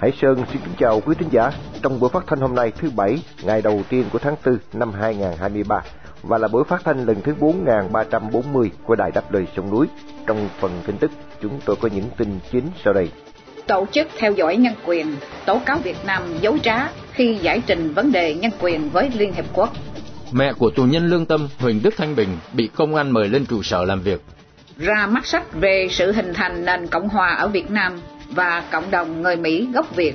[0.00, 1.50] Hải Sơn xin kính chào quý thính giả
[1.82, 4.92] trong buổi phát thanh hôm nay thứ Bảy, ngày đầu tiên của tháng 4 năm
[4.92, 5.80] 2023
[6.22, 9.86] và là buổi phát thanh lần thứ 4340 của Đài Đáp Lời Sông Núi.
[10.26, 11.10] Trong phần tin tức,
[11.42, 13.08] chúng tôi có những tin chính sau đây.
[13.66, 15.16] Tổ chức theo dõi nhân quyền
[15.46, 19.32] tố cáo Việt Nam dối trá khi giải trình vấn đề nhân quyền với Liên
[19.32, 19.72] Hiệp Quốc.
[20.32, 23.46] Mẹ của tù nhân lương tâm Huỳnh Đức Thanh Bình bị công an mời lên
[23.46, 24.20] trụ sở làm việc.
[24.78, 28.90] Ra mắt sách về sự hình thành nền Cộng hòa ở Việt Nam và cộng
[28.90, 30.14] đồng người Mỹ gốc Việt.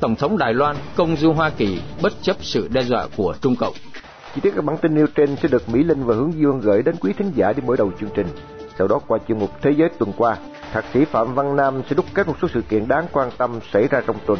[0.00, 3.56] Tổng thống Đài Loan công du Hoa Kỳ bất chấp sự đe dọa của Trung
[3.56, 3.74] Cộng.
[4.34, 6.82] Chi tiết các bản tin nêu trên sẽ được Mỹ Linh và Hướng Dương gửi
[6.82, 8.26] đến quý thính giả đi mở đầu chương trình.
[8.78, 10.36] Sau đó qua chuyên mục Thế giới tuần qua,
[10.72, 13.60] Thạc sĩ Phạm Văn Nam sẽ đúc kết một số sự kiện đáng quan tâm
[13.72, 14.38] xảy ra trong tuần.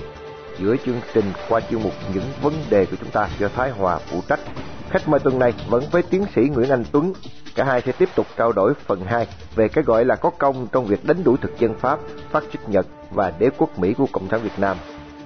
[0.60, 3.98] Giữa chương trình qua chuyên mục những vấn đề của chúng ta do Thái Hòa
[3.98, 4.40] phụ trách.
[4.90, 7.12] Khách mời tuần này vẫn với tiến sĩ Nguyễn Anh Tuấn.
[7.54, 10.66] Cả hai sẽ tiếp tục trao đổi phần 2 về cái gọi là có công
[10.72, 11.98] trong việc đánh đuổi thực dân Pháp,
[12.30, 14.76] phát xít Nhật và đế quốc Mỹ của Cộng sản Việt Nam.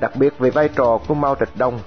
[0.01, 1.79] Đặc biệt về vai trò của Mao Trạch Đông,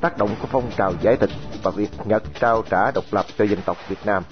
[0.00, 1.30] tác động của phong trào giải tịch
[1.62, 4.22] và việc Nhật trao trả độc lập cho dân tộc Việt Nam.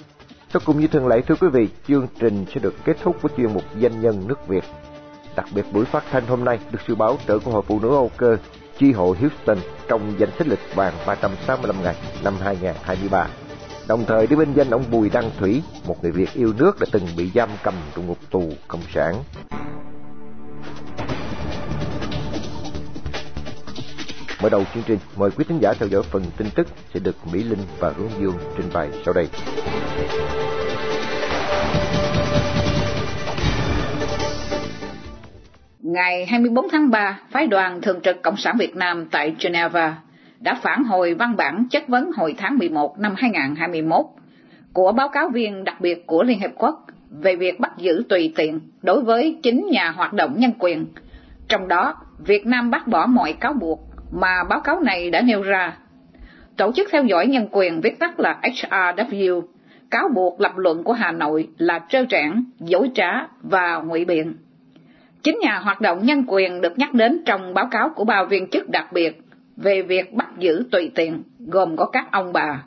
[0.53, 3.31] Sau cùng như thường lệ thưa quý vị, chương trình sẽ được kết thúc với
[3.37, 4.63] chuyên mục danh nhân nước Việt.
[5.35, 7.89] Đặc biệt buổi phát thanh hôm nay được sự báo trợ của Hội Phụ nữ
[7.89, 8.37] Âu Cơ,
[8.79, 13.27] chi hội Houston trong danh sách lịch vàng 365 ngày năm 2023.
[13.87, 16.87] Đồng thời đi bên danh ông Bùi Đăng Thủy, một người Việt yêu nước đã
[16.91, 19.23] từng bị giam cầm trong ngục tù cộng sản.
[24.41, 27.15] Mở đầu chương trình, mời quý thính giả theo dõi phần tin tức sẽ được
[27.31, 29.27] Mỹ Linh và Hướng Dương trình bày sau đây.
[35.91, 39.97] Ngày 24 tháng 3, phái đoàn Thường trực Cộng sản Việt Nam tại Geneva
[40.39, 44.05] đã phản hồi văn bản chất vấn hồi tháng 11 năm 2021
[44.73, 48.33] của báo cáo viên đặc biệt của Liên Hiệp Quốc về việc bắt giữ tùy
[48.35, 50.85] tiện đối với chính nhà hoạt động nhân quyền.
[51.47, 53.79] Trong đó, Việt Nam bác bỏ mọi cáo buộc
[54.11, 55.77] mà báo cáo này đã nêu ra.
[56.57, 59.41] Tổ chức theo dõi nhân quyền viết tắt là HRW
[59.91, 63.11] cáo buộc lập luận của Hà Nội là trơ trẽn, dối trá
[63.41, 64.33] và ngụy biện.
[65.23, 68.47] Chính nhà hoạt động nhân quyền được nhắc đến trong báo cáo của ba viên
[68.47, 69.21] chức đặc biệt
[69.57, 72.63] về việc bắt giữ tùy tiện, gồm có các ông bà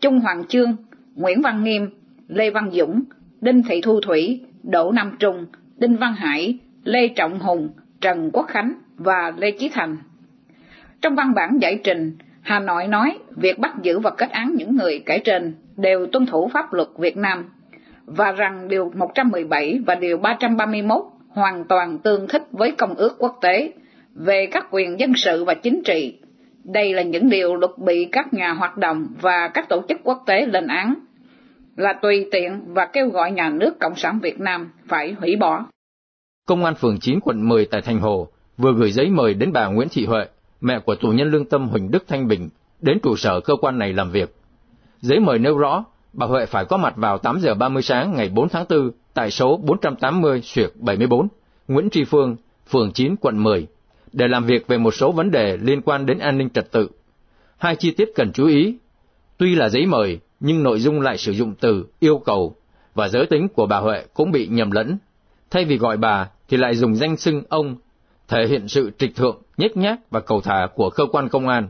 [0.00, 0.76] Trung Hoàng Chương,
[1.14, 1.90] Nguyễn Văn Nghiêm,
[2.28, 3.02] Lê Văn Dũng,
[3.40, 5.46] Đinh Thị Thu Thủy, Đỗ Nam Trung,
[5.76, 7.68] Đinh Văn Hải, Lê Trọng Hùng,
[8.00, 9.96] Trần Quốc Khánh và Lê Chí Thành.
[11.00, 14.76] Trong văn bản giải trình, Hà Nội nói việc bắt giữ và kết án những
[14.76, 17.44] người kể trên đều tuân thủ pháp luật Việt Nam
[18.06, 23.38] và rằng Điều 117 và Điều 331 hoàn toàn tương thích với Công ước quốc
[23.40, 23.72] tế
[24.14, 26.18] về các quyền dân sự và chính trị.
[26.64, 30.22] Đây là những điều luật bị các nhà hoạt động và các tổ chức quốc
[30.26, 30.94] tế lên án,
[31.76, 35.66] là tùy tiện và kêu gọi nhà nước Cộng sản Việt Nam phải hủy bỏ.
[36.46, 39.66] Công an phường 9 quận 10 tại Thành Hồ vừa gửi giấy mời đến bà
[39.66, 40.26] Nguyễn Thị Huệ,
[40.60, 42.48] mẹ của tù nhân lương tâm Huỳnh Đức Thanh Bình,
[42.80, 44.34] đến trụ sở cơ quan này làm việc.
[45.00, 48.28] Giấy mời nêu rõ, bà Huệ phải có mặt vào 8 giờ 30 sáng ngày
[48.28, 51.28] 4 tháng 4 tại số 480 Xuyệt 74,
[51.68, 52.36] Nguyễn Tri Phương,
[52.68, 53.66] phường 9, quận 10,
[54.12, 56.88] để làm việc về một số vấn đề liên quan đến an ninh trật tự.
[57.58, 58.76] Hai chi tiết cần chú ý.
[59.38, 62.56] Tuy là giấy mời, nhưng nội dung lại sử dụng từ yêu cầu,
[62.94, 64.98] và giới tính của bà Huệ cũng bị nhầm lẫn.
[65.50, 67.76] Thay vì gọi bà, thì lại dùng danh xưng ông,
[68.28, 71.68] thể hiện sự trịch thượng, nhếch nhác và cầu thả của cơ quan công an.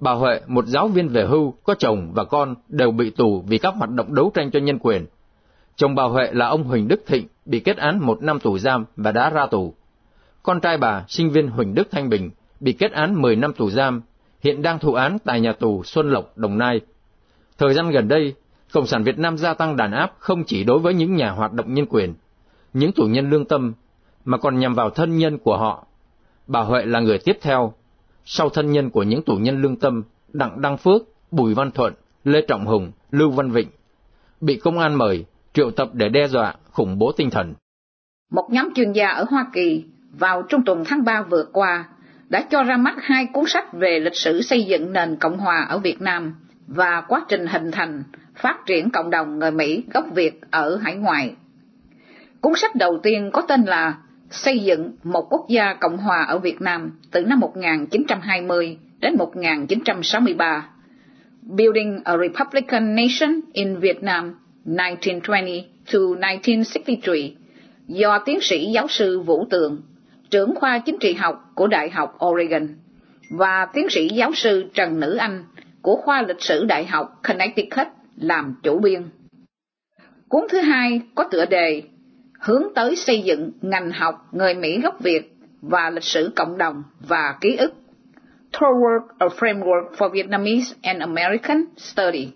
[0.00, 3.58] Bà Huệ, một giáo viên về hưu, có chồng và con đều bị tù vì
[3.58, 5.06] các hoạt động đấu tranh cho nhân quyền.
[5.76, 8.84] Chồng bà Huệ là ông Huỳnh Đức Thịnh, bị kết án một năm tù giam
[8.96, 9.74] và đã ra tù.
[10.42, 12.30] Con trai bà, sinh viên Huỳnh Đức Thanh Bình,
[12.60, 14.02] bị kết án 10 năm tù giam,
[14.40, 16.80] hiện đang thụ án tại nhà tù Xuân Lộc, Đồng Nai.
[17.58, 18.34] Thời gian gần đây,
[18.72, 21.52] Cộng sản Việt Nam gia tăng đàn áp không chỉ đối với những nhà hoạt
[21.52, 22.14] động nhân quyền,
[22.72, 23.72] những tù nhân lương tâm,
[24.24, 25.86] mà còn nhằm vào thân nhân của họ.
[26.46, 27.72] Bà Huệ là người tiếp theo,
[28.24, 31.94] sau thân nhân của những tù nhân lương tâm, Đặng Đăng Phước, Bùi Văn Thuận,
[32.24, 33.68] Lê Trọng Hùng, Lưu Văn Vịnh,
[34.40, 37.54] bị công an mời, triệu tập để đe dọa, khủng bố tinh thần.
[38.32, 39.84] Một nhóm chuyên gia ở Hoa Kỳ
[40.18, 41.84] vào trung tuần tháng 3 vừa qua
[42.28, 45.66] đã cho ra mắt hai cuốn sách về lịch sử xây dựng nền Cộng hòa
[45.68, 46.34] ở Việt Nam
[46.66, 48.02] và quá trình hình thành,
[48.34, 51.34] phát triển cộng đồng người Mỹ gốc Việt ở hải ngoại.
[52.40, 53.94] Cuốn sách đầu tiên có tên là
[54.30, 60.68] Xây dựng một quốc gia Cộng hòa ở Việt Nam từ năm 1920 đến 1963.
[61.42, 64.34] Building a Republican Nation in Vietnam
[64.64, 67.12] 1920 to 1963
[67.86, 69.82] do tiến sĩ giáo sư Vũ Tường,
[70.30, 72.68] trưởng khoa chính trị học của Đại học Oregon
[73.30, 75.44] và tiến sĩ giáo sư Trần Nữ Anh
[75.82, 77.86] của khoa lịch sử Đại học Connecticut
[78.16, 79.02] làm chủ biên.
[80.28, 81.82] Cuốn thứ hai có tựa đề
[82.40, 85.32] Hướng tới xây dựng ngành học người Mỹ gốc Việt
[85.62, 87.74] và lịch sử cộng đồng và ký ức.
[88.52, 92.28] Toward a Framework for Vietnamese and American Study.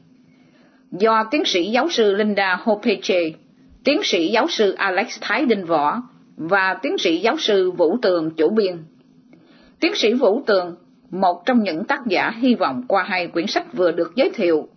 [0.90, 3.20] Do tiến sĩ giáo sư Linda Hopeche,
[3.84, 6.02] tiến sĩ giáo sư Alex Thái Đinh Võ
[6.36, 8.76] và tiến sĩ giáo sư Vũ Tường chủ biên.
[9.80, 10.76] Tiến sĩ Vũ Tường,
[11.10, 14.68] một trong những tác giả hy vọng qua hai quyển sách vừa được giới thiệu,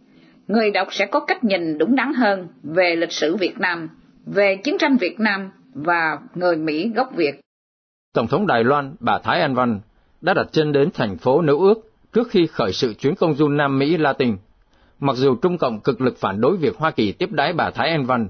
[0.48, 3.90] người đọc sẽ có cách nhìn đúng đắn hơn về lịch sử Việt Nam,
[4.28, 7.42] về chiến tranh Việt Nam và người Mỹ gốc Việt.
[8.14, 9.80] Tổng thống Đài Loan bà Thái An Văn
[10.22, 13.48] đã đặt chân đến thành phố Nữ Ước trước khi khởi sự chuyến công du
[13.48, 14.38] Nam Mỹ Latin.
[15.00, 17.90] Mặc dù Trung Cộng cực lực phản đối việc Hoa Kỳ tiếp đái bà Thái
[17.90, 18.30] An Văn,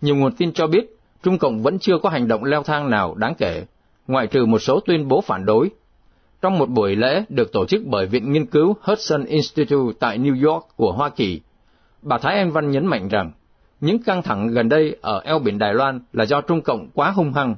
[0.00, 3.14] nhiều nguồn tin cho biết Trung Cộng vẫn chưa có hành động leo thang nào
[3.14, 3.64] đáng kể,
[4.06, 5.70] ngoại trừ một số tuyên bố phản đối.
[6.42, 10.50] Trong một buổi lễ được tổ chức bởi Viện Nghiên cứu Hudson Institute tại New
[10.50, 11.40] York của Hoa Kỳ,
[12.02, 13.32] bà Thái An Văn nhấn mạnh rằng
[13.80, 17.10] những căng thẳng gần đây ở eo biển Đài Loan là do Trung Cộng quá
[17.10, 17.54] hung hăng.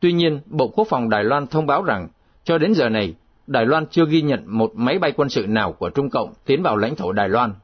[0.00, 2.08] Tuy nhiên, Bộ Quốc phòng Đài Loan thông báo rằng,
[2.44, 3.14] cho đến giờ này,
[3.46, 6.62] Đài Loan chưa ghi nhận một máy bay quân sự nào của Trung Cộng tiến
[6.62, 7.54] vào lãnh thổ Đài Loan.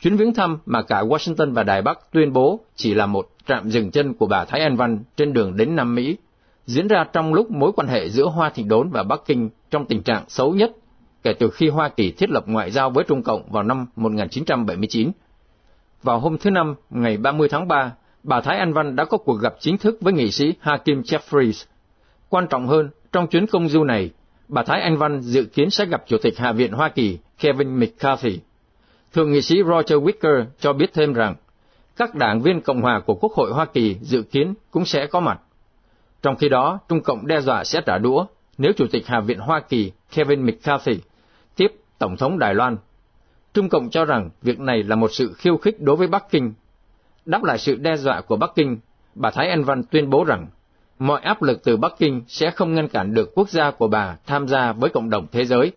[0.00, 3.70] Chuyến viếng thăm mà cả Washington và Đài Bắc tuyên bố chỉ là một trạm
[3.70, 6.16] dừng chân của bà Thái An Văn trên đường đến Nam Mỹ,
[6.66, 9.86] diễn ra trong lúc mối quan hệ giữa Hoa Thị Đốn và Bắc Kinh trong
[9.86, 10.72] tình trạng xấu nhất
[11.26, 15.10] kể từ khi Hoa Kỳ thiết lập ngoại giao với Trung Cộng vào năm 1979.
[16.02, 19.40] Vào hôm thứ Năm, ngày 30 tháng 3, bà Thái Anh Văn đã có cuộc
[19.40, 21.64] gặp chính thức với nghị sĩ Hakim Jeffries.
[22.28, 24.10] Quan trọng hơn, trong chuyến công du này,
[24.48, 27.80] bà Thái Anh Văn dự kiến sẽ gặp Chủ tịch Hạ viện Hoa Kỳ Kevin
[27.80, 28.40] McCarthy.
[29.12, 31.34] Thượng nghị sĩ Roger Wicker cho biết thêm rằng,
[31.96, 35.20] các đảng viên Cộng hòa của Quốc hội Hoa Kỳ dự kiến cũng sẽ có
[35.20, 35.40] mặt.
[36.22, 38.26] Trong khi đó, Trung Cộng đe dọa sẽ trả đũa
[38.58, 41.00] nếu Chủ tịch Hạ viện Hoa Kỳ Kevin McCarthy
[41.56, 41.68] tiếp
[41.98, 42.76] Tổng thống Đài Loan.
[43.56, 46.52] Trung Cộng cho rằng việc này là một sự khiêu khích đối với Bắc Kinh.
[47.24, 48.78] Đáp lại sự đe dọa của Bắc Kinh,
[49.14, 50.46] bà Thái Anh Văn tuyên bố rằng
[50.98, 54.16] mọi áp lực từ Bắc Kinh sẽ không ngăn cản được quốc gia của bà
[54.26, 55.72] tham gia với cộng đồng thế giới.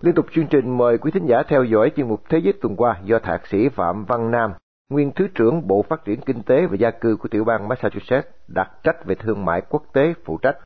[0.00, 2.76] Liên tục chương trình mời quý thính giả theo dõi chuyên mục Thế giới tuần
[2.76, 4.50] qua do Thạc sĩ Phạm Văn Nam,
[4.90, 8.28] nguyên Thứ trưởng Bộ Phát triển Kinh tế và Gia cư của tiểu bang Massachusetts,
[8.48, 10.56] đặc trách về thương mại quốc tế phụ trách.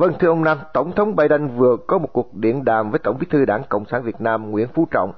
[0.00, 3.16] Vâng thưa ông Nam, Tổng thống Biden vừa có một cuộc điện đàm với Tổng
[3.20, 5.12] bí thư Đảng Cộng sản Việt Nam Nguyễn Phú Trọng.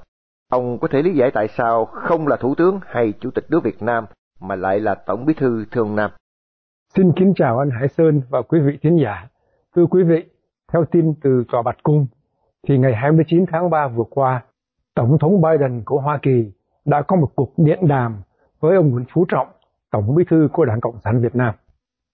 [0.49, 3.63] Ông có thể lý giải tại sao không là Thủ tướng hay Chủ tịch nước
[3.63, 4.05] Việt Nam
[4.39, 6.11] mà lại là Tổng bí thư thưa ông Nam?
[6.95, 9.27] Xin kính chào anh Hải Sơn và quý vị thính giả.
[9.75, 10.25] Thưa quý vị,
[10.73, 12.07] theo tin từ Tòa Bạch Cung,
[12.67, 14.43] thì ngày 29 tháng 3 vừa qua,
[14.95, 16.51] Tổng thống Biden của Hoa Kỳ
[16.85, 18.21] đã có một cuộc điện đàm
[18.59, 19.47] với ông Nguyễn Phú Trọng,
[19.91, 21.55] Tổng bí thư của Đảng Cộng sản Việt Nam.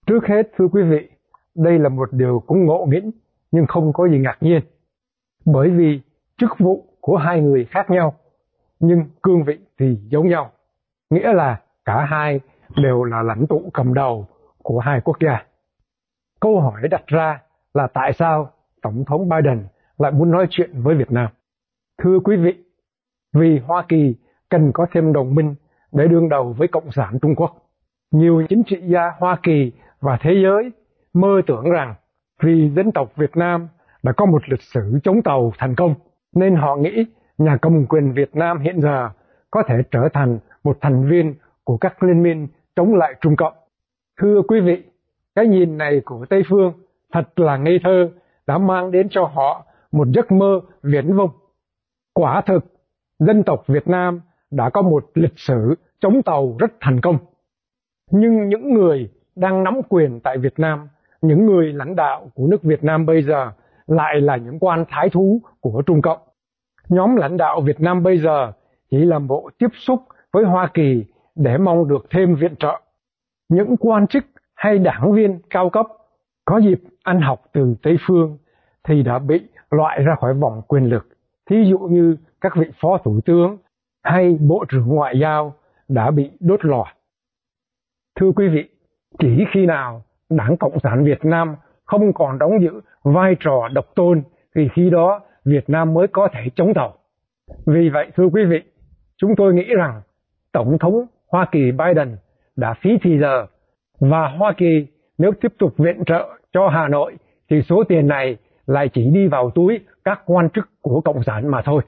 [0.06, 1.08] Trước hết, thưa quý vị,
[1.56, 3.10] đây là một điều cũng ngộ nghĩnh
[3.50, 4.60] nhưng không có gì ngạc nhiên.
[5.44, 6.00] Bởi vì
[6.36, 8.14] chức vụ của hai người khác nhau,
[8.80, 10.50] nhưng cương vị thì giống nhau.
[11.10, 12.40] Nghĩa là cả hai
[12.76, 14.26] đều là lãnh tụ cầm đầu
[14.62, 15.44] của hai quốc gia.
[16.40, 17.42] Câu hỏi đặt ra
[17.74, 18.50] là tại sao
[18.82, 19.66] Tổng thống Biden
[19.98, 21.28] lại muốn nói chuyện với Việt Nam?
[22.02, 22.54] Thưa quý vị,
[23.32, 24.14] vì Hoa Kỳ
[24.48, 25.54] cần có thêm đồng minh
[25.92, 27.56] để đương đầu với Cộng sản Trung Quốc.
[28.10, 30.70] Nhiều chính trị gia Hoa Kỳ và thế giới
[31.16, 31.94] mơ tưởng rằng
[32.42, 33.68] vì dân tộc Việt Nam
[34.02, 35.94] đã có một lịch sử chống tàu thành công,
[36.34, 37.04] nên họ nghĩ
[37.38, 39.10] nhà cầm quyền Việt Nam hiện giờ
[39.50, 43.54] có thể trở thành một thành viên của các liên minh chống lại Trung Cộng.
[44.20, 44.82] Thưa quý vị,
[45.34, 46.72] cái nhìn này của Tây Phương
[47.12, 48.10] thật là ngây thơ
[48.46, 51.30] đã mang đến cho họ một giấc mơ viễn vông.
[52.14, 52.64] Quả thực,
[53.18, 54.20] dân tộc Việt Nam
[54.50, 57.18] đã có một lịch sử chống tàu rất thành công.
[58.10, 60.88] Nhưng những người đang nắm quyền tại Việt Nam,
[61.26, 63.52] những người lãnh đạo của nước Việt Nam bây giờ
[63.86, 66.18] lại là những quan thái thú của Trung Cộng.
[66.88, 68.52] Nhóm lãnh đạo Việt Nam bây giờ
[68.90, 70.02] chỉ làm bộ tiếp xúc
[70.32, 71.04] với Hoa Kỳ
[71.34, 72.80] để mong được thêm viện trợ.
[73.48, 75.86] Những quan chức hay đảng viên cao cấp
[76.44, 78.38] có dịp ăn học từ Tây Phương
[78.84, 79.40] thì đã bị
[79.70, 81.08] loại ra khỏi vòng quyền lực.
[81.50, 83.58] Thí dụ như các vị phó thủ tướng
[84.02, 85.54] hay bộ trưởng ngoại giao
[85.88, 86.86] đã bị đốt lò.
[88.20, 88.68] Thưa quý vị,
[89.18, 93.84] chỉ khi nào Đảng Cộng sản Việt Nam không còn đóng giữ vai trò độc
[93.94, 94.22] tôn
[94.54, 96.94] thì khi đó Việt Nam mới có thể chống tàu.
[97.66, 98.62] Vì vậy thưa quý vị,
[99.16, 100.02] chúng tôi nghĩ rằng
[100.52, 102.16] Tổng thống Hoa Kỳ Biden
[102.56, 103.46] đã phí thì giờ
[104.00, 104.86] và Hoa Kỳ
[105.18, 107.16] nếu tiếp tục viện trợ cho Hà Nội
[107.50, 111.50] thì số tiền này lại chỉ đi vào túi các quan chức của Cộng sản
[111.50, 111.82] mà thôi.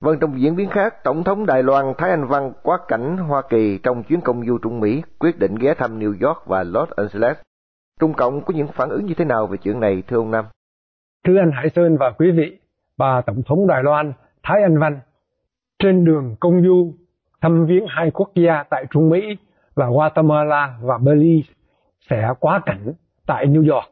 [0.00, 3.42] Vâng, trong diễn biến khác, Tổng thống Đài Loan Thái Anh Văn quá cảnh Hoa
[3.50, 6.90] Kỳ trong chuyến công du Trung Mỹ quyết định ghé thăm New York và Los
[6.90, 7.36] Angeles.
[7.98, 10.44] Trung Cộng có những phản ứng như thế nào về chuyện này thưa ông Nam?
[11.26, 12.58] Thưa anh Hải Sơn và quý vị,
[12.96, 14.12] bà Tổng thống Đài Loan
[14.42, 15.00] Thái Anh Văn
[15.78, 16.94] trên đường công du
[17.40, 19.36] thăm viếng hai quốc gia tại Trung Mỹ
[19.76, 21.42] là Guatemala và Belize
[22.10, 22.92] sẽ quá cảnh
[23.26, 23.86] tại New York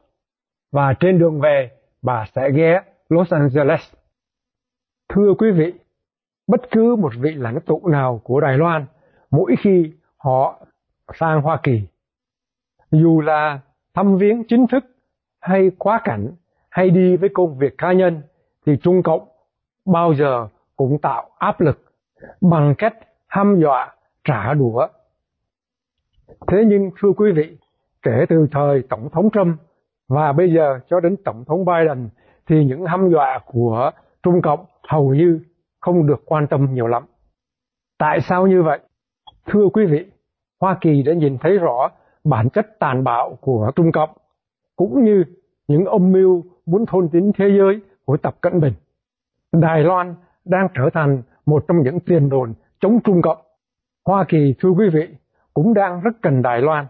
[0.73, 1.71] và trên đường về
[2.03, 3.81] bà sẽ ghé Los Angeles.
[5.09, 5.73] Thưa quý vị,
[6.47, 8.87] bất cứ một vị lãnh tụ nào của Đài Loan
[9.31, 10.67] mỗi khi họ
[11.15, 11.83] sang Hoa Kỳ,
[12.91, 13.61] dù là
[13.97, 14.85] thăm viếng chính thức
[15.41, 16.33] hay quá cảnh
[16.71, 18.23] hay đi với công việc cá nhân
[18.67, 19.29] thì Trung Cộng
[19.85, 21.85] bao giờ cũng tạo áp lực
[22.41, 22.95] bằng cách
[23.27, 24.87] hăm dọa trả đũa.
[26.47, 27.57] Thế nhưng thưa quý vị,
[28.03, 29.57] kể từ thời Tổng thống Trump
[30.09, 32.09] và bây giờ cho đến Tổng thống Biden
[32.47, 33.91] thì những hăm dọa của
[34.23, 35.41] Trung Cộng hầu như
[35.81, 37.05] không được quan tâm nhiều lắm.
[37.99, 38.79] Tại sao như vậy?
[39.47, 40.07] Thưa quý vị,
[40.61, 41.91] Hoa Kỳ đã nhìn thấy rõ
[42.27, 44.11] bản chất tàn bạo của Trung Cộng,
[44.77, 45.25] cũng như
[45.69, 48.75] những âm mưu muốn thôn tính thế giới của Tập Cận Bình.
[49.53, 50.15] Đài Loan
[50.45, 53.39] đang trở thành một trong những tiền đồn chống Trung Cộng.
[54.07, 55.09] Hoa Kỳ, thưa quý vị,
[55.55, 56.87] cũng đang rất cần Đài Loan,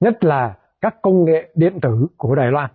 [0.00, 2.70] nhất là các công nghệ điện tử của Đài Loan.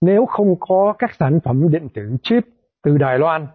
[0.00, 2.44] Nếu không có các sản phẩm điện tử chip
[2.82, 3.46] từ Đài Loan,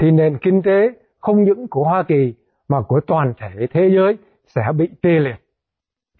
[0.00, 2.34] thì nền kinh tế không những của Hoa Kỳ
[2.68, 5.36] mà của toàn thể thế giới sẽ bị tê liệt.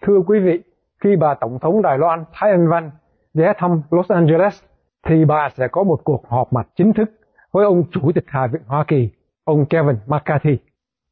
[0.01, 0.61] Thưa quý vị,
[0.99, 2.91] khi bà Tổng thống Đài Loan Thái Anh Văn
[3.33, 4.63] ghé thăm Los Angeles,
[5.07, 7.11] thì bà sẽ có một cuộc họp mặt chính thức
[7.51, 9.09] với ông Chủ tịch Hạ viện Hoa Kỳ,
[9.43, 10.57] ông Kevin McCarthy.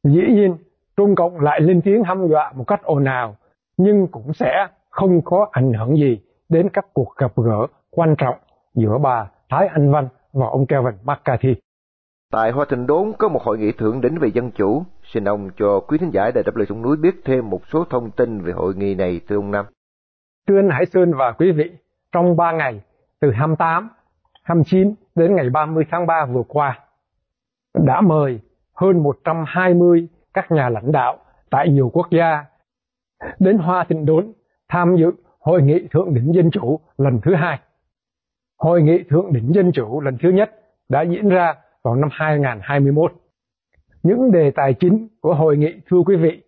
[0.04, 0.56] Dĩ nhiên,
[0.96, 3.36] Trung Cộng lại lên tiếng hăm dọa một cách ồn ào,
[3.76, 8.36] nhưng cũng sẽ không có ảnh hưởng gì đến các cuộc gặp gỡ quan trọng
[8.74, 11.54] giữa bà Thái Anh Văn và ông Kevin McCarthy.
[12.32, 14.82] Tại Hoa Thịnh Đốn có một hội nghị thượng đỉnh về dân chủ.
[15.02, 17.84] Xin ông cho quý thính giả Đài Đáp Lời Sông Núi biết thêm một số
[17.90, 19.66] thông tin về hội nghị này thưa ông Năm.
[20.48, 21.70] Thưa Hải Sơn và quý vị,
[22.12, 22.80] trong 3 ngày
[23.20, 23.88] từ 28,
[24.42, 26.78] 29 đến ngày 30 tháng 3 vừa qua,
[27.74, 28.40] đã mời
[28.74, 31.18] hơn 120 các nhà lãnh đạo
[31.50, 32.44] tại nhiều quốc gia
[33.38, 34.32] đến Hoa Thịnh Đốn
[34.68, 37.58] tham dự Hội nghị Thượng đỉnh Dân Chủ lần thứ hai.
[38.58, 40.50] Hội nghị Thượng đỉnh Dân Chủ lần thứ nhất
[40.88, 43.12] đã diễn ra vào năm 2021.
[44.02, 46.42] Những đề tài chính của hội nghị thưa quý vị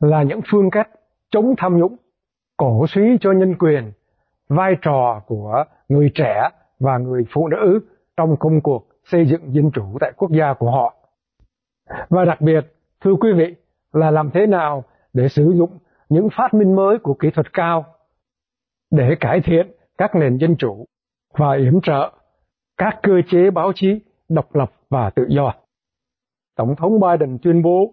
[0.00, 0.88] là những phương cách
[1.30, 1.96] chống tham nhũng,
[2.58, 3.92] cổ suý cho nhân quyền,
[4.48, 6.48] vai trò của người trẻ
[6.80, 7.80] và người phụ nữ
[8.16, 10.94] trong công cuộc xây dựng dân chủ tại quốc gia của họ.
[12.08, 12.60] Và đặc biệt,
[13.00, 13.54] thưa quý vị,
[13.92, 17.84] là làm thế nào để sử dụng những phát minh mới của kỹ thuật cao
[18.90, 20.84] để cải thiện các nền dân chủ
[21.32, 22.12] và yểm trợ
[22.76, 25.54] các cơ chế báo chí độc lập và tự do.
[26.56, 27.92] Tổng thống Biden tuyên bố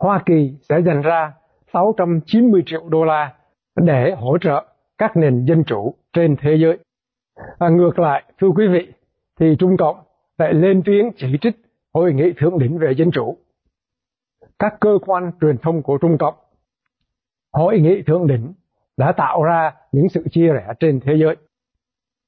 [0.00, 1.32] Hoa Kỳ sẽ dành ra
[1.72, 3.34] 690 triệu đô la
[3.76, 4.64] để hỗ trợ
[4.98, 6.78] các nền dân chủ trên thế giới.
[7.58, 8.92] À, ngược lại, thưa quý vị,
[9.40, 9.96] thì Trung Cộng
[10.38, 11.56] lại lên tiếng chỉ trích
[11.94, 13.36] Hội nghị Thượng đỉnh về Dân chủ.
[14.58, 16.34] Các cơ quan truyền thông của Trung Cộng,
[17.52, 18.52] Hội nghị Thượng đỉnh
[18.96, 21.36] đã tạo ra những sự chia rẽ trên thế giới,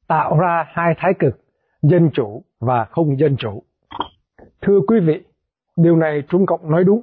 [0.09, 1.41] tạo ra hai thái cực,
[1.83, 3.63] dân chủ và không dân chủ.
[4.63, 5.25] Thưa quý vị,
[5.77, 7.03] điều này Trung Cộng nói đúng,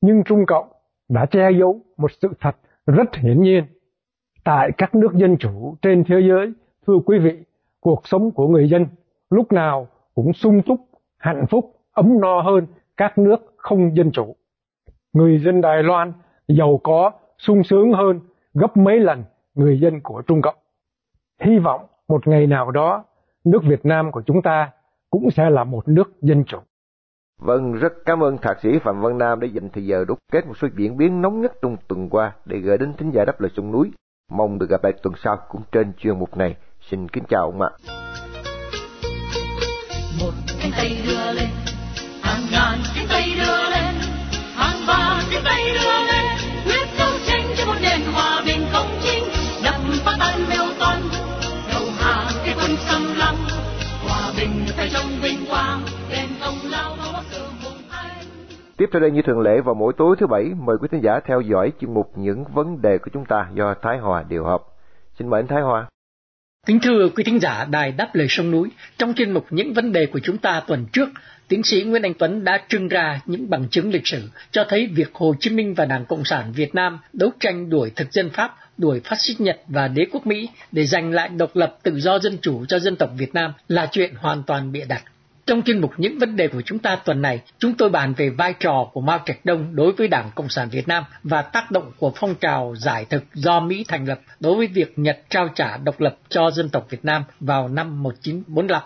[0.00, 0.68] nhưng Trung Cộng
[1.08, 3.64] đã che giấu một sự thật rất hiển nhiên.
[4.44, 6.52] Tại các nước dân chủ trên thế giới,
[6.86, 7.38] thưa quý vị,
[7.80, 8.86] cuộc sống của người dân
[9.30, 10.80] lúc nào cũng sung túc,
[11.18, 14.36] hạnh phúc, ấm no hơn các nước không dân chủ.
[15.12, 16.12] Người dân Đài Loan
[16.48, 18.20] giàu có, sung sướng hơn
[18.54, 19.24] gấp mấy lần
[19.54, 20.54] người dân của Trung Cộng.
[21.40, 23.04] Hy vọng một ngày nào đó,
[23.44, 24.70] nước Việt Nam của chúng ta
[25.10, 26.58] cũng sẽ là một nước dân chủ.
[27.44, 30.46] Vâng, rất cảm ơn Thạc sĩ Phạm Văn Nam đã dành thời giờ đúc kết
[30.46, 33.40] một số diễn biến nóng nhất trong tuần qua để gửi đến thính giả đáp
[33.40, 33.90] lời sông núi.
[34.30, 36.56] Mong được gặp lại tuần sau cũng trên chuyên mục này.
[36.90, 37.70] Xin kính chào ông ạ.
[40.20, 41.48] Một cánh tay đưa lên,
[42.22, 43.94] hàng ngàn cánh tay đưa lên,
[44.56, 46.24] hàng vạn cánh tay đưa lên,
[46.66, 49.24] quyết đấu tranh cho một nền hòa bình công chính,
[49.64, 51.00] đập phá tan mèo toan,
[51.72, 53.36] đầu hàng cái quân xâm lăng,
[54.08, 55.81] hòa bình phải trong vinh quang,
[58.76, 61.20] Tiếp theo đây như thường lệ vào mỗi tối thứ bảy, mời quý khán giả
[61.26, 64.62] theo dõi chuyên mục những vấn đề của chúng ta do Thái Hòa điều hợp.
[65.18, 65.86] Xin mời anh Thái Hòa.
[66.66, 69.92] Kính thưa quý thính giả Đài Đáp Lời Sông Núi, trong chuyên mục những vấn
[69.92, 71.08] đề của chúng ta tuần trước,
[71.48, 74.86] tiến sĩ Nguyễn Anh Tuấn đã trưng ra những bằng chứng lịch sử cho thấy
[74.94, 78.30] việc Hồ Chí Minh và Đảng Cộng sản Việt Nam đấu tranh đuổi thực dân
[78.30, 82.00] Pháp, đuổi phát xít Nhật và đế quốc Mỹ để giành lại độc lập tự
[82.00, 85.02] do dân chủ cho dân tộc Việt Nam là chuyện hoàn toàn bịa đặt.
[85.46, 88.30] Trong chuyên mục những vấn đề của chúng ta tuần này, chúng tôi bàn về
[88.30, 91.70] vai trò của Mao Trạch Đông đối với Đảng Cộng sản Việt Nam và tác
[91.70, 95.48] động của phong trào giải thực do Mỹ thành lập đối với việc Nhật trao
[95.54, 98.82] trả độc lập cho dân tộc Việt Nam vào năm 1945.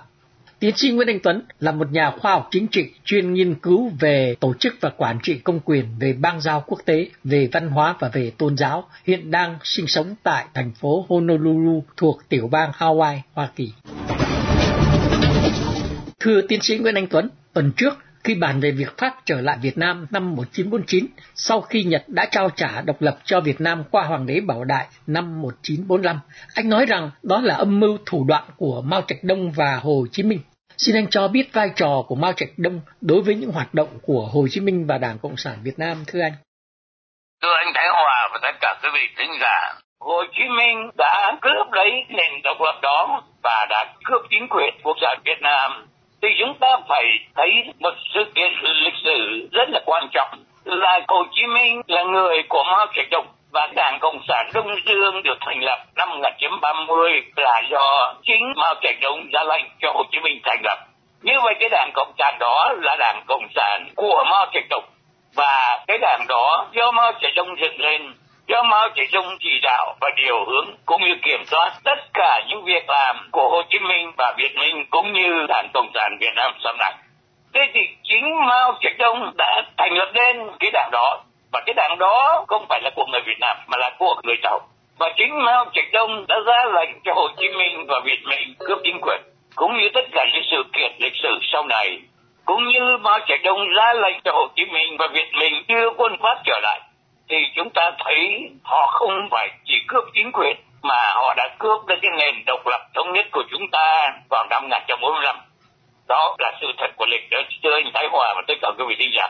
[0.59, 3.91] Tiến sĩ Nguyễn Anh Tuấn là một nhà khoa học chính trị chuyên nghiên cứu
[4.01, 7.69] về tổ chức và quản trị công quyền, về bang giao quốc tế, về văn
[7.69, 12.49] hóa và về tôn giáo, hiện đang sinh sống tại thành phố Honolulu thuộc tiểu
[12.49, 13.73] bang Hawaii, Hoa Kỳ.
[16.27, 19.59] Thưa tiến sĩ Nguyễn Anh Tuấn, tuần trước khi bàn về việc Pháp trở lại
[19.63, 23.85] Việt Nam năm 1949 sau khi Nhật đã trao trả độc lập cho Việt Nam
[23.91, 26.21] qua Hoàng đế Bảo Đại năm 1945.
[26.55, 30.07] Anh nói rằng đó là âm mưu thủ đoạn của Mao Trạch Đông và Hồ
[30.13, 30.41] Chí Minh.
[30.77, 33.99] Xin anh cho biết vai trò của Mao Trạch Đông đối với những hoạt động
[34.03, 36.33] của Hồ Chí Minh và Đảng Cộng sản Việt Nam thưa anh.
[37.43, 41.39] Thưa anh Thái Hòa và tất cả quý vị thính giả, Hồ Chí Minh đã
[41.43, 45.87] cướp lấy nền độc lập đó và đã cướp chính quyền quốc gia Việt Nam
[46.27, 47.05] thì chúng ta phải
[47.37, 50.29] thấy một sự kiện lịch sử rất là quan trọng
[50.65, 54.75] là Hồ Chí Minh là người của Mao Trạch Đông và Đảng Cộng sản Đông
[54.87, 59.93] Dương được thành lập năm 1930 là do chính Mao Trạch Đông ra lệnh cho
[59.93, 60.79] Hồ Chí Minh thành lập.
[61.23, 64.85] Như vậy cái Đảng Cộng sản đó là Đảng Cộng sản của Mao Trạch Đông
[65.37, 68.15] và cái đảng đó do Mao Trạch Đông dựng lên
[68.49, 72.43] do Mao Trạch Đông chỉ đạo và điều hướng cũng như kiểm soát tất cả
[72.49, 76.17] những việc làm của Hồ Chí Minh và Việt Minh cũng như Đảng Cộng sản
[76.21, 76.93] Việt Nam sau này.
[77.55, 81.23] Thế thì chính Mao Trạch Đông đã thành lập nên cái đảng đó
[81.53, 84.37] và cái đảng đó không phải là của người Việt Nam, mà là của người
[84.43, 84.61] Tàu.
[84.99, 88.55] Và chính Mao Trạch Đông đã ra lệnh cho Hồ Chí Minh và Việt Minh
[88.59, 89.21] cướp chính quyền,
[89.57, 92.01] cũng như tất cả những sự kiện lịch sử sau này
[92.45, 95.91] cũng như Mao Trạch Đông ra lệnh cho Hồ Chí Minh và Việt Minh đưa
[95.91, 96.81] quân Pháp trở lại
[97.29, 101.87] thì chúng ta thấy họ không phải chỉ cướp chính quyền mà họ đã cướp
[101.87, 105.37] được cái nền độc lập thống nhất của chúng ta vào năm 1945.
[106.09, 108.85] Đó là sự thật của lịch sử thưa anh Thái Hòa và tất cả quý
[108.89, 109.27] vị thính giả.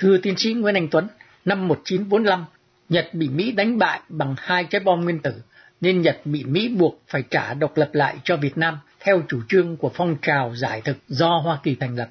[0.00, 1.08] Thưa tiến sĩ Nguyễn Anh Tuấn,
[1.44, 2.44] năm 1945,
[2.88, 5.32] Nhật bị Mỹ đánh bại bằng hai trái bom nguyên tử,
[5.80, 9.40] nên Nhật bị Mỹ buộc phải trả độc lập lại cho Việt Nam theo chủ
[9.48, 12.08] trương của phong trào giải thực do Hoa Kỳ thành lập.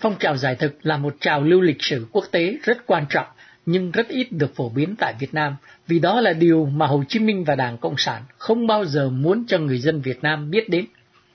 [0.00, 3.26] Phong trào giải thực là một trào lưu lịch sử quốc tế rất quan trọng
[3.66, 7.02] nhưng rất ít được phổ biến tại Việt Nam, vì đó là điều mà Hồ
[7.08, 10.50] Chí Minh và Đảng Cộng sản không bao giờ muốn cho người dân Việt Nam
[10.50, 10.86] biết đến.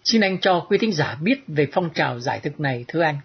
[0.03, 3.15] Xin anh cho quý thính giả biết về phong trào giải thực này thưa anh.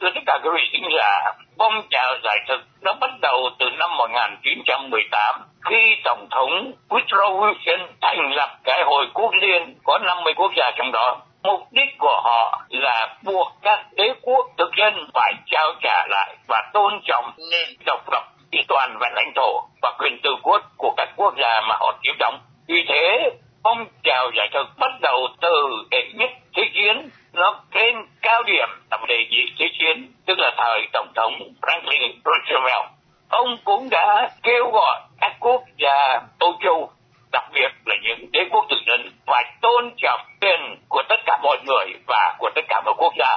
[0.00, 3.66] Thưa tất cả quý vị thính giả, phong trào giải thực nó bắt đầu từ
[3.78, 5.34] năm 1918
[5.70, 10.70] khi Tổng thống Woodrow Wilson thành lập cái hội quốc liên có 50 quốc gia
[10.76, 15.72] trong đó mục đích của họ là buộc các đế quốc thực dân phải trao
[15.82, 18.32] trả lại và tôn trọng nền độc lập
[18.72, 22.14] toàn vẹn lãnh thổ và quyền tự quốc của các quốc gia mà họ chiếm
[22.18, 22.40] đóng.
[22.68, 23.30] Vì thế,
[23.64, 28.68] phong trào giải thực bắt đầu từ đệ nhất thế chiến nó trên cao điểm
[28.90, 32.86] tầm đề nghị thế chiến tức là thời tổng thống Franklin Roosevelt
[33.28, 36.90] ông cũng đã kêu gọi các quốc gia Âu Châu
[37.32, 41.38] đặc biệt là những đế quốc tự nhân phải tôn trọng quyền của tất cả
[41.42, 43.36] mọi người và của tất cả mọi quốc gia.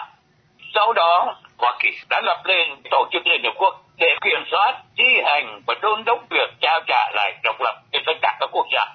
[0.74, 4.74] Sau đó, Hoa Kỳ đã lập lên tổ chức Liên Hợp Quốc để kiểm soát,
[4.98, 8.50] thi hành và đôn đốc việc trao trả lại độc lập cho tất cả các
[8.52, 8.86] quốc gia.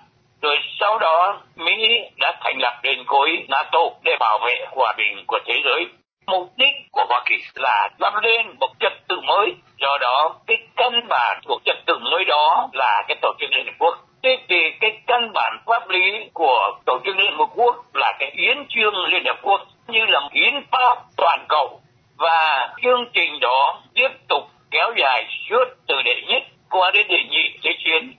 [0.43, 5.25] Rồi sau đó, Mỹ đã thành lập lên khối NATO để bảo vệ hòa bình
[5.27, 5.87] của thế giới.
[6.27, 10.57] Mục đích của Hoa Kỳ là lập lên một trật tự mới, do đó cái
[10.77, 14.37] căn bản của trật tự mới đó là cái tổ chức Liên Hợp Quốc Thế
[14.49, 18.57] thì cái căn bản pháp lý của Tổ chức Liên Hợp Quốc là cái hiến
[18.69, 21.81] trương Liên Hợp Quốc như là hiến pháp toàn cầu
[22.17, 27.23] và chương trình đó tiếp tục kéo dài suốt từ đệ nhất qua đến đệ
[27.31, 28.13] nhị thế chiến.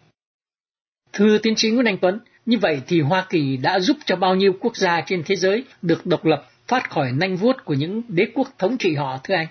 [1.14, 4.36] Thưa tiến sĩ Nguyễn Anh Tuấn, như vậy thì Hoa Kỳ đã giúp cho bao
[4.36, 8.02] nhiêu quốc gia trên thế giới được độc lập thoát khỏi nanh vuốt của những
[8.08, 9.48] đế quốc thống trị họ thưa anh?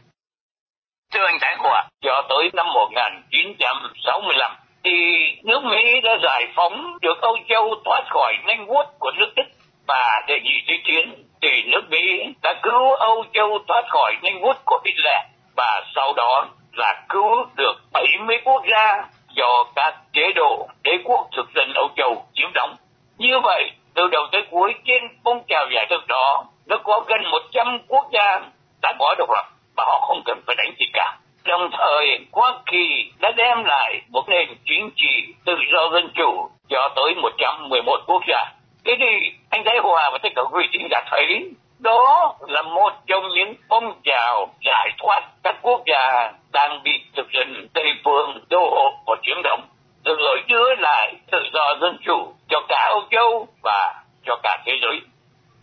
[1.12, 4.52] Thưa anh Thái Hòa, cho tới năm 1965,
[4.84, 9.32] thì nước Mỹ đã giải phóng được Âu Châu thoát khỏi nanh vuốt của nước
[9.36, 9.44] Đức
[9.86, 14.40] và đệ nhị thế chiến thì nước Mỹ đã cứu Âu Châu thoát khỏi nanh
[14.40, 15.22] vuốt của Hitler
[15.56, 21.28] và sau đó là cứu được 70 quốc gia do các chế độ đế quốc
[21.36, 22.76] thực dân Âu Châu chiếm đóng.
[23.18, 27.30] Như vậy, từ đầu tới cuối trên phong trào giải thực đó, nó có gần
[27.30, 28.40] 100 quốc gia
[28.82, 29.44] đã có độc lập
[29.76, 31.16] và họ không cần phải đánh gì cả.
[31.50, 36.48] Đồng thời, Hoa Kỳ đã đem lại một nền chính trị tự do dân chủ
[36.68, 38.44] cho tới 111 quốc gia.
[38.84, 42.92] Thế thì anh Thái Hòa và tất cả quý vị đã thấy đó là một
[43.06, 48.44] trong những phong trào giải thoát các quốc gia đang bị thực dân Tây phương
[48.50, 49.62] đô hộ và chiếm đóng
[50.04, 53.94] rồi đưa lại tự do dân chủ cho cả Âu Châu và
[54.26, 55.00] cho cả thế giới.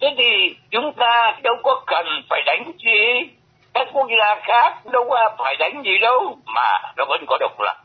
[0.02, 3.24] Thế thì chúng ta đâu có cần phải đánh chế
[3.78, 7.60] các quốc gia khác đâu có phải đánh gì đâu mà nó vẫn có độc
[7.60, 7.76] lập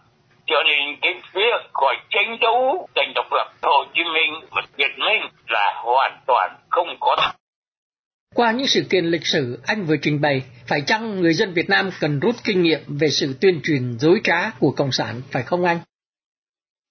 [0.46, 4.98] cho nên cái việc khỏi tranh đấu giành độc lập Hồ Chí Minh và Việt
[4.98, 7.16] Minh là hoàn toàn không có
[8.34, 11.68] Qua những sự kiện lịch sử anh vừa trình bày, phải chăng người dân Việt
[11.68, 15.42] Nam cần rút kinh nghiệm về sự tuyên truyền dối trá của Cộng sản, phải
[15.42, 15.78] không anh?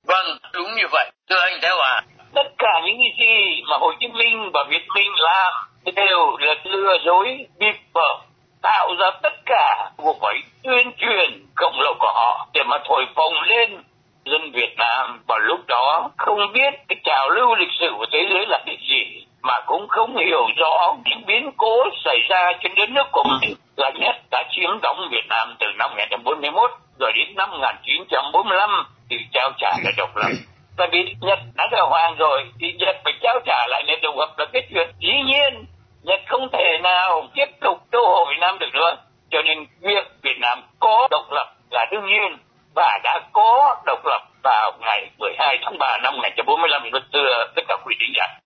[0.08, 1.12] Vâng, đúng như vậy.
[1.30, 2.02] Thưa anh Theo à,
[2.36, 5.54] tất cả những gì mà Hồ Chí Minh và Việt Minh làm
[5.96, 8.31] đều là lừa dối, bịp bợm,
[8.62, 13.06] tạo ra tất cả cuộc phải tuyên truyền cộng lộ của họ để mà thổi
[13.16, 13.84] phồng lên
[14.26, 15.24] dân Việt Nam.
[15.28, 18.78] Vào lúc đó không biết cái trào lưu lịch sử của thế giới là cái
[18.90, 23.24] gì, mà cũng không hiểu rõ những biến cố xảy ra trên đất nước của
[23.24, 23.56] mình.
[23.78, 28.70] Là nhất, đã chiếm đóng Việt Nam từ năm 1941 rồi đến năm 1945
[29.10, 30.30] thì trao trả lại độc lập.
[30.78, 34.16] Tại vì Nhật đã đầu hoàng rồi, thì Nhật phải trao trả lại nền độc
[34.18, 35.66] lập là cái chuyện dĩ nhiên.
[36.04, 38.98] Nhật không thể nào tiếp tục đô hộ Việt Nam được nữa.
[39.30, 42.38] Cho nên việc Việt Nam có độc lập là đương nhiên
[42.76, 46.82] và đã có độc lập vào ngày 12 tháng 3 năm 1945
[47.14, 48.40] thưa tất cả quý thính giả.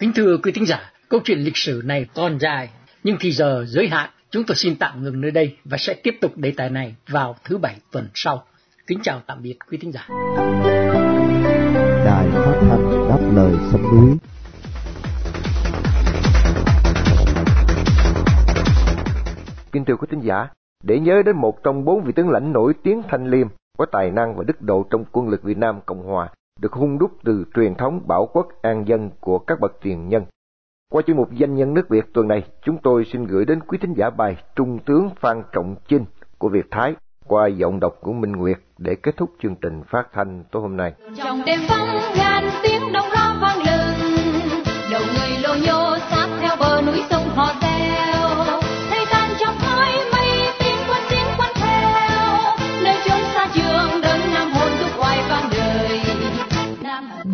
[0.00, 2.68] Kính thưa quý thính giả, câu chuyện lịch sử này còn dài,
[3.02, 6.14] nhưng thì giờ giới hạn, chúng tôi xin tạm ngừng nơi đây và sẽ tiếp
[6.20, 8.44] tục đề tài này vào thứ bảy tuần sau.
[8.86, 10.08] Kính chào tạm biệt quý thính giả.
[12.06, 14.16] Đài phát thanh đáp lời sông núi
[19.72, 20.48] Kính thưa quý thính giả,
[20.84, 23.46] để nhớ đến một trong bốn vị tướng lãnh nổi tiếng thanh liêm,
[23.78, 26.28] có tài năng và đức độ trong quân lực Việt Nam Cộng Hòa,
[26.60, 30.24] được hung đúc từ truyền thống bảo quốc an dân của các bậc tiền nhân.
[30.92, 33.78] Qua chuyên mục danh nhân nước Việt tuần này, chúng tôi xin gửi đến quý
[33.78, 36.04] thính giả bài Trung tướng Phan Trọng Chinh
[36.38, 36.94] của Việt Thái
[37.26, 40.76] qua giọng đọc của Minh Nguyệt để kết thúc chương trình phát thanh tối hôm
[40.76, 40.92] nay.
[41.16, 43.19] Trong đêm vắng ngàn tiếng đông lo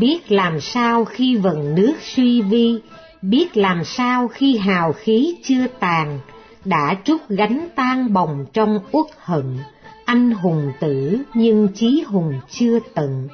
[0.00, 2.80] Biết làm sao khi vần nước suy vi,
[3.22, 6.18] biết làm sao khi hào khí chưa tàn,
[6.64, 9.59] đã trút gánh tan bồng trong uất hận
[10.04, 13.28] anh hùng tử nhưng chí hùng chưa tận.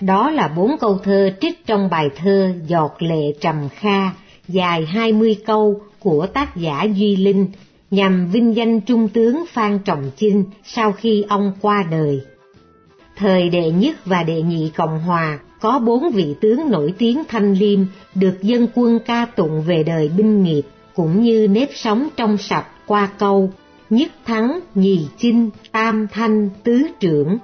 [0.00, 4.10] Đó là bốn câu thơ trích trong bài thơ Giọt lệ trầm kha,
[4.48, 7.46] dài hai mươi câu của tác giả Duy Linh,
[7.90, 12.20] nhằm vinh danh Trung tướng Phan Trọng Chinh sau khi ông qua đời.
[13.16, 17.52] Thời đệ nhất và đệ nhị Cộng Hòa có bốn vị tướng nổi tiếng thanh
[17.52, 17.80] liêm
[18.14, 20.62] được dân quân ca tụng về đời binh nghiệp
[20.94, 23.50] cũng như nếp sống trong sạch qua câu
[23.90, 27.38] nhất thắng, nhì chinh, tam thanh, tứ trưởng.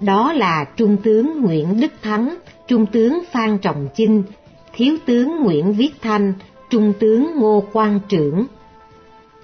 [0.00, 2.34] Đó là Trung tướng Nguyễn Đức Thắng,
[2.68, 4.22] Trung tướng Phan Trọng Chinh,
[4.74, 6.32] Thiếu tướng Nguyễn Viết Thanh,
[6.70, 8.46] Trung tướng Ngô Quang Trưởng.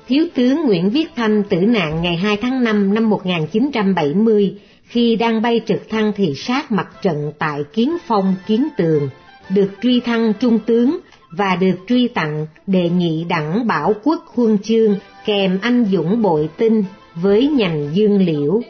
[0.08, 5.42] Thiếu tướng Nguyễn Viết Thanh tử nạn ngày 2 tháng 5 năm 1970 khi đang
[5.42, 9.08] bay trực thăng thì sát mặt trận tại Kiến Phong, Kiến Tường,
[9.48, 10.98] được truy thăng trung tướng
[11.30, 16.48] và được truy tặng đề nghị đẳng bảo quốc huân chương kèm anh dũng bội
[16.56, 18.62] tinh với nhành dương liễu.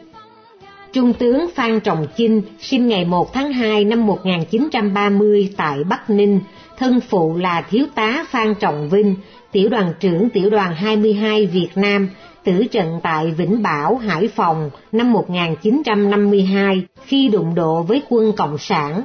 [0.93, 6.39] Trung tướng Phan Trọng Chinh sinh ngày 1 tháng 2 năm 1930 tại Bắc Ninh,
[6.77, 9.15] thân phụ là thiếu tá Phan Trọng Vinh,
[9.51, 12.09] tiểu đoàn trưởng tiểu đoàn 22 Việt Nam,
[12.43, 18.57] tử trận tại Vĩnh Bảo, Hải Phòng năm 1952 khi đụng độ với quân Cộng
[18.57, 19.01] sản.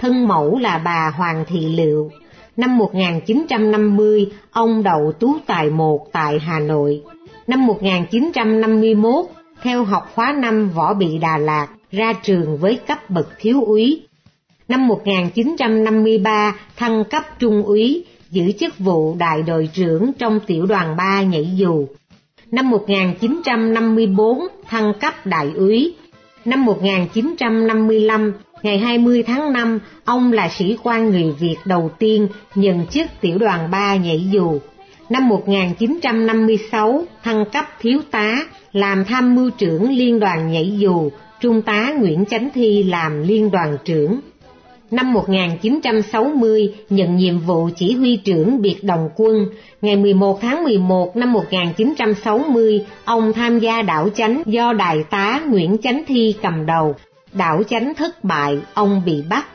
[0.00, 2.10] Thân mẫu là bà Hoàng Thị liệu
[2.60, 7.02] Năm 1950, ông đậu tú tài một tại Hà Nội.
[7.46, 9.26] Năm 1951,
[9.62, 14.02] theo học khóa năm võ bị Đà Lạt, ra trường với cấp bậc thiếu úy.
[14.68, 20.96] Năm 1953, thăng cấp trung úy, giữ chức vụ đại đội trưởng trong tiểu đoàn
[20.96, 21.86] 3 nhảy dù.
[22.50, 25.94] Năm 1954, thăng cấp đại úy.
[26.44, 32.86] Năm 1955, Ngày 20 tháng 5, ông là sĩ quan người Việt đầu tiên nhận
[32.86, 34.58] chức tiểu đoàn 3 nhảy dù.
[35.08, 38.36] Năm 1956, thăng cấp thiếu tá,
[38.72, 43.50] làm tham mưu trưởng liên đoàn nhảy dù, trung tá Nguyễn Chánh Thi làm liên
[43.50, 44.20] đoàn trưởng.
[44.90, 49.46] Năm 1960, nhận nhiệm vụ chỉ huy trưởng biệt đồng quân.
[49.82, 55.76] Ngày 11 tháng 11 năm 1960, ông tham gia đảo chánh do đại tá Nguyễn
[55.82, 56.94] Chánh Thi cầm đầu
[57.32, 59.46] đảo chánh thất bại, ông bị bắt.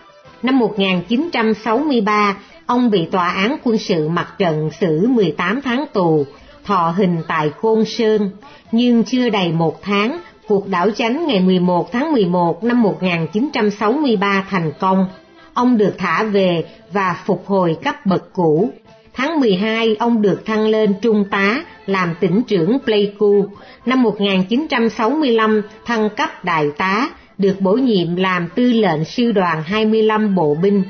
[0.43, 6.25] Năm 1963, ông bị tòa án quân sự mặt trận xử 18 tháng tù,
[6.65, 8.29] thọ hình tại Côn Sơn,
[8.71, 14.71] nhưng chưa đầy một tháng, cuộc đảo chánh ngày 11 tháng 11 năm 1963 thành
[14.79, 15.07] công.
[15.55, 18.69] Ông được thả về và phục hồi cấp bậc cũ.
[19.13, 23.45] Tháng 12, ông được thăng lên trung tá, làm tỉnh trưởng Pleiku.
[23.85, 30.35] Năm 1965, thăng cấp đại tá, được bổ nhiệm làm tư lệnh sư đoàn 25
[30.35, 30.83] bộ binh.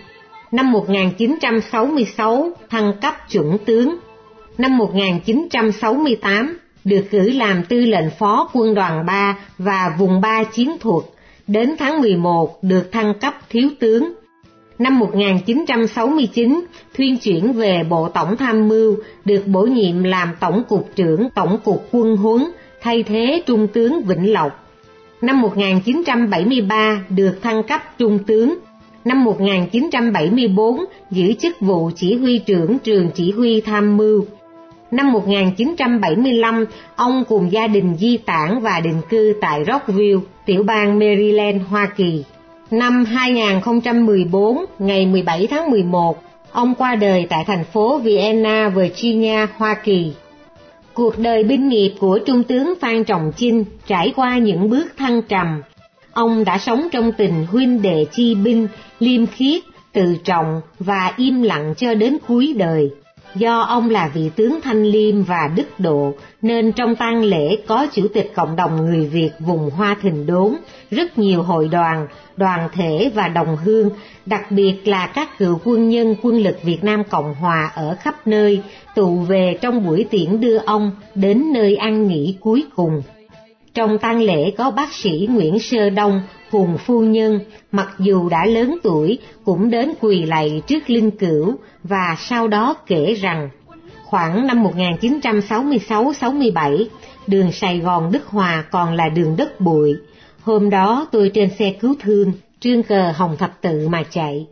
[0.51, 3.95] Năm 1966, thăng cấp chuẩn tướng.
[4.57, 10.77] Năm 1968, được cử làm tư lệnh phó quân đoàn 3 và vùng 3 chiến
[10.79, 11.05] thuật.
[11.47, 14.13] Đến tháng 11 được thăng cấp thiếu tướng.
[14.79, 16.65] Năm 1969,
[16.97, 21.57] thuyên chuyển về Bộ Tổng Tham mưu, được bổ nhiệm làm Tổng cục trưởng Tổng
[21.63, 22.45] cục Quân huấn,
[22.81, 24.51] thay thế Trung tướng Vĩnh Lộc.
[25.21, 28.55] Năm 1973 được thăng cấp Trung tướng.
[29.05, 34.25] Năm 1974 giữ chức vụ chỉ huy trưởng trường chỉ huy tham mưu.
[34.91, 40.99] Năm 1975, ông cùng gia đình di tản và định cư tại Rockville, tiểu bang
[40.99, 42.23] Maryland, Hoa Kỳ.
[42.71, 49.75] Năm 2014, ngày 17 tháng 11, ông qua đời tại thành phố Vienna, Virginia, Hoa
[49.83, 50.13] Kỳ.
[50.93, 55.21] Cuộc đời binh nghiệp của Trung tướng Phan Trọng Chinh trải qua những bước thăng
[55.21, 55.61] trầm.
[56.13, 58.67] Ông đã sống trong tình huynh đệ chi binh,
[58.99, 59.61] liêm khiết,
[59.93, 62.89] tự trọng và im lặng cho đến cuối đời.
[63.35, 67.87] Do ông là vị tướng thanh liêm và đức độ, nên trong tang lễ có
[67.93, 70.55] Chủ tịch Cộng đồng Người Việt vùng Hoa Thình Đốn,
[70.91, 73.89] rất nhiều hội đoàn, đoàn thể và đồng hương,
[74.25, 78.27] đặc biệt là các cựu quân nhân quân lực Việt Nam Cộng Hòa ở khắp
[78.27, 78.61] nơi,
[78.95, 83.01] tụ về trong buổi tiễn đưa ông đến nơi an nghỉ cuối cùng.
[83.73, 87.39] Trong tang lễ có bác sĩ Nguyễn Sơ Đông Hùng phu nhân,
[87.71, 92.75] mặc dù đã lớn tuổi, cũng đến quỳ lạy trước linh cửu và sau đó
[92.87, 93.49] kể rằng
[94.05, 96.85] khoảng năm 1966-67,
[97.27, 99.95] đường Sài Gòn Đức Hòa còn là đường đất bụi.
[100.41, 104.47] Hôm đó tôi trên xe cứu thương, trương cờ hồng thập tự mà chạy.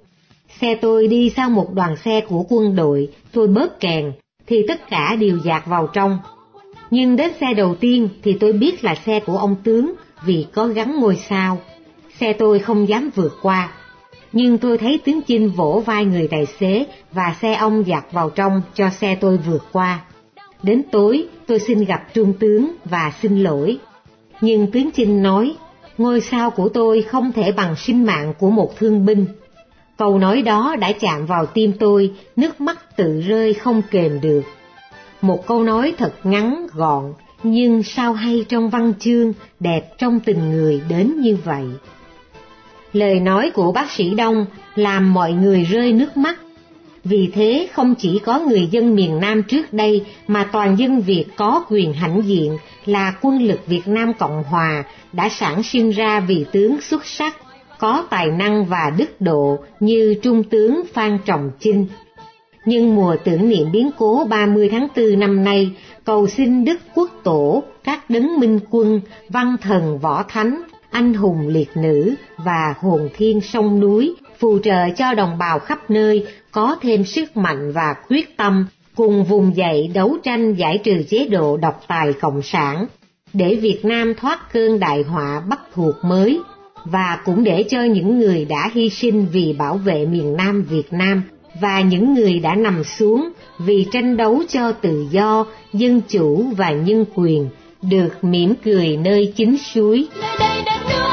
[0.61, 4.11] Xe tôi đi sau một đoàn xe của quân đội, tôi bớt kèn,
[4.47, 6.17] thì tất cả đều dạt vào trong.
[6.91, 9.93] Nhưng đến xe đầu tiên thì tôi biết là xe của ông tướng
[10.25, 11.57] vì có gắn ngôi sao.
[12.23, 13.71] Xe tôi không dám vượt qua,
[14.33, 18.29] nhưng tôi thấy tướng Chinh vỗ vai người tài xế và xe ông dạt vào
[18.29, 20.01] trong cho xe tôi vượt qua.
[20.63, 23.77] Đến tối, tôi xin gặp trung tướng và xin lỗi.
[24.41, 25.55] Nhưng tướng Chinh nói,
[25.97, 29.25] ngôi sao của tôi không thể bằng sinh mạng của một thương binh.
[29.97, 34.43] Câu nói đó đã chạm vào tim tôi, nước mắt tự rơi không kềm được.
[35.21, 40.51] Một câu nói thật ngắn, gọn, nhưng sao hay trong văn chương, đẹp trong tình
[40.51, 41.65] người đến như vậy.
[42.93, 46.39] Lời nói của bác sĩ Đông làm mọi người rơi nước mắt.
[47.03, 51.25] Vì thế không chỉ có người dân miền Nam trước đây mà toàn dân Việt
[51.35, 56.19] có quyền hãnh diện là quân lực Việt Nam Cộng Hòa đã sản sinh ra
[56.19, 57.35] vị tướng xuất sắc,
[57.79, 61.87] có tài năng và đức độ như Trung tướng Phan Trọng Chinh.
[62.65, 65.71] Nhưng mùa tưởng niệm biến cố 30 tháng 4 năm nay,
[66.03, 70.61] cầu xin Đức Quốc Tổ, các đấng minh quân, văn thần võ thánh,
[70.93, 75.89] anh hùng liệt nữ và hồn thiên sông núi phù trợ cho đồng bào khắp
[75.89, 81.03] nơi có thêm sức mạnh và quyết tâm cùng vùng dậy đấu tranh giải trừ
[81.09, 82.85] chế độ độc tài cộng sản
[83.33, 86.39] để Việt Nam thoát cơn đại họa bắt thuộc mới
[86.85, 90.93] và cũng để cho những người đã hy sinh vì bảo vệ miền Nam Việt
[90.93, 91.23] Nam
[91.61, 96.71] và những người đã nằm xuống vì tranh đấu cho tự do, dân chủ và
[96.71, 97.49] nhân quyền
[97.89, 100.07] được mỉm cười nơi chính suối.
[100.21, 101.12] nơi đây đất nước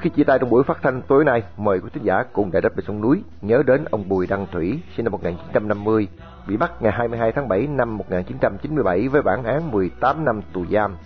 [0.00, 2.50] Trước khi chia tay trong buổi phát thanh tối nay, mời quý thính giả cùng
[2.52, 6.08] đại đáp về sông núi nhớ đến ông Bùi Đăng Thủy, sinh năm 1950,
[6.46, 10.96] bị bắt ngày 22 tháng 7 năm 1997 với bản án 18 năm tù giam,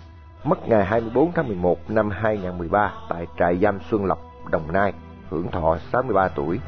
[0.43, 4.19] mất ngày 24 tháng 11 năm 2013 tại trại giam Xuân Lộc,
[4.51, 4.93] Đồng Nai,
[5.29, 6.59] hưởng thọ 63 tuổi.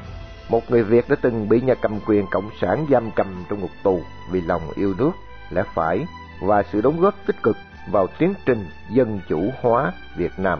[0.49, 3.71] Một người Việt đã từng bị nhà cầm quyền cộng sản giam cầm trong ngục
[3.83, 3.99] tù
[4.31, 5.11] vì lòng yêu nước,
[5.49, 6.05] lẽ phải
[6.41, 7.55] và sự đóng góp tích cực
[7.91, 10.59] vào tiến trình dân chủ hóa Việt Nam.